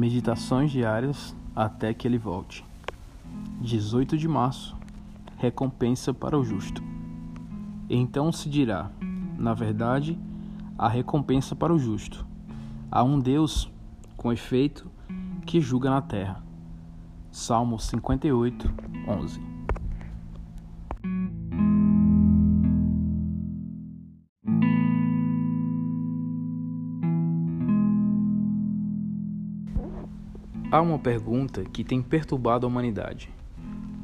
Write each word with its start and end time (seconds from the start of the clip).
Meditações 0.00 0.70
diárias 0.70 1.36
até 1.54 1.92
que 1.92 2.08
ele 2.08 2.16
volte. 2.16 2.64
18 3.60 4.16
de 4.16 4.26
março 4.26 4.74
Recompensa 5.36 6.14
para 6.14 6.38
o 6.38 6.42
justo. 6.42 6.82
Então 7.86 8.32
se 8.32 8.48
dirá: 8.48 8.90
na 9.38 9.52
verdade, 9.52 10.18
há 10.78 10.88
recompensa 10.88 11.54
para 11.54 11.74
o 11.74 11.78
justo. 11.78 12.24
Há 12.90 13.04
um 13.04 13.18
Deus, 13.18 13.70
com 14.16 14.32
efeito, 14.32 14.90
que 15.44 15.60
julga 15.60 15.90
na 15.90 16.00
terra. 16.00 16.42
Salmo 17.30 17.78
58, 17.78 18.72
11. 19.06 19.49
Há 30.72 30.80
uma 30.80 31.00
pergunta 31.00 31.64
que 31.64 31.82
tem 31.82 32.00
perturbado 32.00 32.64
a 32.64 32.68
humanidade. 32.68 33.28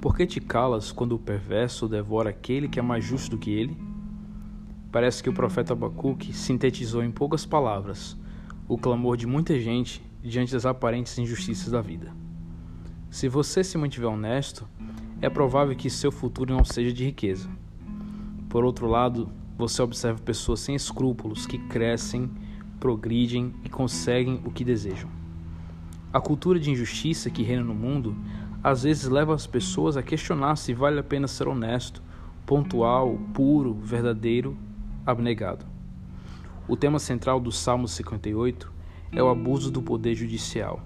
Por 0.00 0.16
que 0.16 0.26
te 0.26 0.40
calas 0.40 0.90
quando 0.90 1.12
o 1.12 1.18
perverso 1.18 1.86
devora 1.86 2.30
aquele 2.30 2.66
que 2.66 2.80
é 2.80 2.82
mais 2.82 3.04
justo 3.04 3.30
do 3.30 3.38
que 3.38 3.52
ele? 3.52 3.76
Parece 4.90 5.22
que 5.22 5.30
o 5.30 5.32
profeta 5.32 5.74
Abacuque 5.74 6.32
sintetizou 6.32 7.04
em 7.04 7.10
poucas 7.12 7.46
palavras 7.46 8.16
o 8.66 8.76
clamor 8.76 9.16
de 9.16 9.28
muita 9.28 9.56
gente 9.60 10.02
diante 10.20 10.54
das 10.54 10.66
aparentes 10.66 11.16
injustiças 11.18 11.70
da 11.70 11.80
vida. 11.80 12.12
Se 13.10 13.28
você 13.28 13.62
se 13.62 13.78
mantiver 13.78 14.10
honesto, 14.10 14.66
é 15.22 15.30
provável 15.30 15.76
que 15.76 15.88
seu 15.88 16.10
futuro 16.10 16.52
não 16.52 16.64
seja 16.64 16.92
de 16.92 17.04
riqueza. 17.04 17.48
Por 18.48 18.64
outro 18.64 18.88
lado, 18.88 19.30
você 19.56 19.80
observa 19.82 20.18
pessoas 20.18 20.58
sem 20.58 20.74
escrúpulos 20.74 21.46
que 21.46 21.58
crescem, 21.58 22.28
progridem 22.80 23.54
e 23.64 23.68
conseguem 23.68 24.40
o 24.44 24.50
que 24.50 24.64
desejam. 24.64 25.25
A 26.12 26.20
cultura 26.20 26.58
de 26.58 26.70
injustiça 26.70 27.30
que 27.30 27.42
reina 27.42 27.64
no 27.64 27.74
mundo 27.74 28.16
às 28.62 28.82
vezes 28.82 29.08
leva 29.08 29.34
as 29.34 29.46
pessoas 29.46 29.96
a 29.96 30.02
questionar 30.02 30.56
se 30.56 30.72
vale 30.72 30.98
a 30.98 31.02
pena 31.02 31.28
ser 31.28 31.46
honesto, 31.46 32.02
pontual, 32.44 33.18
puro, 33.34 33.74
verdadeiro, 33.74 34.56
abnegado. 35.04 35.66
O 36.68 36.76
tema 36.76 36.98
central 36.98 37.38
do 37.38 37.52
Salmo 37.52 37.86
58 37.86 38.72
é 39.12 39.22
o 39.22 39.28
abuso 39.28 39.70
do 39.70 39.80
poder 39.80 40.14
judicial. 40.14 40.80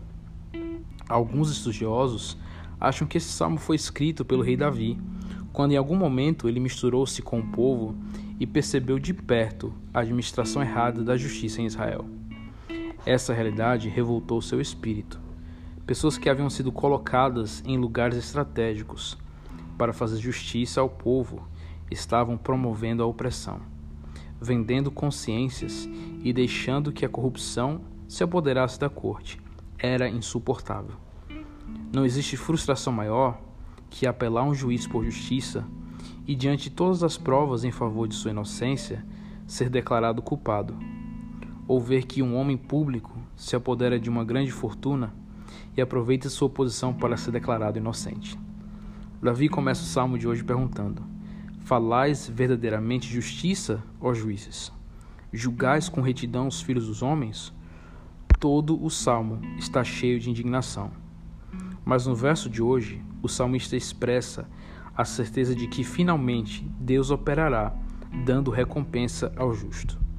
Alguns 1.08 1.50
estudiosos 1.50 2.36
acham 2.80 3.06
que 3.06 3.18
esse 3.18 3.28
salmo 3.28 3.58
foi 3.58 3.76
escrito 3.76 4.24
pelo 4.24 4.42
rei 4.42 4.56
Davi, 4.56 4.98
quando 5.52 5.72
em 5.72 5.76
algum 5.76 5.96
momento 5.96 6.48
ele 6.48 6.60
misturou-se 6.60 7.20
com 7.22 7.40
o 7.40 7.46
povo 7.46 7.94
e 8.38 8.46
percebeu 8.46 8.98
de 8.98 9.12
perto 9.12 9.72
a 9.92 10.00
administração 10.00 10.62
errada 10.62 11.02
da 11.02 11.16
justiça 11.16 11.60
em 11.60 11.66
Israel. 11.66 12.04
Essa 13.06 13.32
realidade 13.32 13.88
revoltou 13.88 14.42
seu 14.42 14.60
espírito. 14.60 15.18
Pessoas 15.86 16.18
que 16.18 16.28
haviam 16.28 16.50
sido 16.50 16.70
colocadas 16.70 17.62
em 17.64 17.78
lugares 17.78 18.18
estratégicos 18.18 19.16
para 19.78 19.94
fazer 19.94 20.18
justiça 20.18 20.82
ao 20.82 20.88
povo 20.88 21.48
estavam 21.90 22.36
promovendo 22.36 23.02
a 23.02 23.06
opressão, 23.06 23.60
vendendo 24.38 24.90
consciências 24.90 25.88
e 26.22 26.30
deixando 26.30 26.92
que 26.92 27.04
a 27.04 27.08
corrupção 27.08 27.80
se 28.06 28.22
apoderasse 28.22 28.78
da 28.78 28.90
corte. 28.90 29.40
Era 29.78 30.06
insuportável. 30.06 30.96
Não 31.92 32.04
existe 32.04 32.36
frustração 32.36 32.92
maior 32.92 33.40
que 33.88 34.06
apelar 34.06 34.44
um 34.44 34.54
juiz 34.54 34.86
por 34.86 35.04
justiça 35.04 35.66
e, 36.26 36.36
diante 36.36 36.64
de 36.64 36.70
todas 36.70 37.02
as 37.02 37.16
provas 37.16 37.64
em 37.64 37.70
favor 37.70 38.06
de 38.06 38.14
sua 38.14 38.30
inocência, 38.30 39.04
ser 39.46 39.70
declarado 39.70 40.20
culpado 40.20 40.76
ou 41.70 41.78
ver 41.78 42.04
que 42.04 42.20
um 42.20 42.34
homem 42.34 42.56
público 42.56 43.16
se 43.36 43.54
apodera 43.54 43.96
de 43.96 44.10
uma 44.10 44.24
grande 44.24 44.50
fortuna 44.50 45.14
e 45.76 45.80
aproveita 45.80 46.28
sua 46.28 46.50
posição 46.50 46.92
para 46.92 47.16
ser 47.16 47.30
declarado 47.30 47.78
inocente. 47.78 48.36
Davi 49.22 49.48
começa 49.48 49.80
o 49.80 49.86
salmo 49.86 50.18
de 50.18 50.26
hoje 50.26 50.42
perguntando: 50.42 51.00
Falais 51.60 52.28
verdadeiramente 52.28 53.08
justiça, 53.08 53.80
ó 54.00 54.12
juízes? 54.12 54.72
Julgais 55.32 55.88
com 55.88 56.00
retidão 56.00 56.48
os 56.48 56.60
filhos 56.60 56.88
dos 56.88 57.02
homens? 57.02 57.54
Todo 58.40 58.84
o 58.84 58.90
salmo 58.90 59.40
está 59.56 59.84
cheio 59.84 60.18
de 60.18 60.28
indignação. 60.28 60.90
Mas 61.84 62.04
no 62.04 62.16
verso 62.16 62.50
de 62.50 62.60
hoje, 62.60 63.00
o 63.22 63.28
salmista 63.28 63.76
expressa 63.76 64.48
a 64.96 65.04
certeza 65.04 65.54
de 65.54 65.68
que 65.68 65.84
finalmente 65.84 66.68
Deus 66.80 67.12
operará, 67.12 67.72
dando 68.24 68.50
recompensa 68.50 69.32
ao 69.36 69.54
justo. 69.54 70.09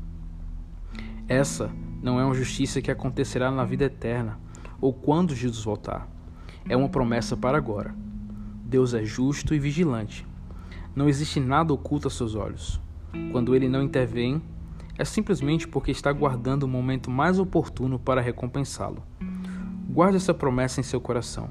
Essa 1.31 1.71
não 2.03 2.19
é 2.19 2.25
uma 2.25 2.33
justiça 2.33 2.81
que 2.81 2.91
acontecerá 2.91 3.49
na 3.49 3.63
vida 3.63 3.85
eterna 3.85 4.37
ou 4.81 4.91
quando 4.91 5.33
Jesus 5.33 5.63
voltar. 5.63 6.05
É 6.67 6.75
uma 6.75 6.89
promessa 6.89 7.37
para 7.37 7.57
agora. 7.57 7.95
Deus 8.65 8.93
é 8.93 9.05
justo 9.05 9.55
e 9.55 9.59
vigilante. 9.59 10.27
Não 10.93 11.07
existe 11.07 11.39
nada 11.39 11.71
oculto 11.71 12.09
a 12.09 12.11
seus 12.11 12.35
olhos. 12.35 12.81
Quando 13.31 13.55
ele 13.55 13.69
não 13.69 13.81
intervém, 13.81 14.41
é 14.97 15.05
simplesmente 15.05 15.69
porque 15.69 15.91
está 15.91 16.09
aguardando 16.09 16.65
o 16.65 16.69
momento 16.69 17.09
mais 17.09 17.39
oportuno 17.39 17.97
para 17.97 18.19
recompensá-lo. 18.19 19.01
Guarde 19.87 20.17
essa 20.17 20.33
promessa 20.33 20.81
em 20.81 20.83
seu 20.83 20.99
coração. 20.99 21.47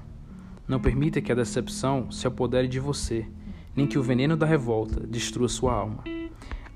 Não 0.69 0.79
permita 0.79 1.23
que 1.23 1.33
a 1.33 1.35
decepção 1.35 2.11
se 2.11 2.27
apodere 2.27 2.69
de 2.69 2.79
você, 2.79 3.27
nem 3.75 3.87
que 3.87 3.99
o 3.99 4.03
veneno 4.03 4.37
da 4.37 4.45
revolta 4.45 5.01
destrua 5.07 5.49
sua 5.49 5.73
alma. 5.73 6.05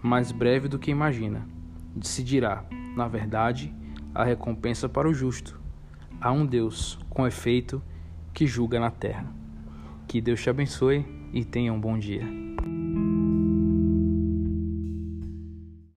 Mais 0.03 0.33
breve 0.33 0.69
do 0.69 0.79
que 0.79 0.91
imagina, 0.91 1.47
se 2.03 2.23
dirá 2.23 2.65
na 2.95 3.09
verdade, 3.09 3.75
a 4.15 4.25
recompensa 4.25 4.89
para 4.89 5.09
o 5.09 5.15
justo. 5.15 5.61
Há 6.21 6.31
um 6.31 6.47
Deus, 6.47 6.99
com 7.11 7.27
efeito, 7.27 7.83
que 8.33 8.47
julga 8.47 8.79
na 8.79 8.91
terra. 8.91 9.27
Que 10.07 10.21
Deus 10.21 10.41
te 10.41 10.49
abençoe 10.49 11.05
e 11.33 11.45
tenha 11.45 11.73
um 11.73 11.81
bom 11.81 11.99
dia. 11.99 12.54